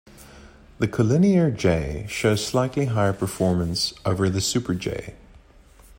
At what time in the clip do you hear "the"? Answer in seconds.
0.79-0.87, 4.31-4.41